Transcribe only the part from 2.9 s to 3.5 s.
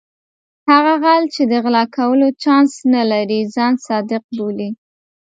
نه لري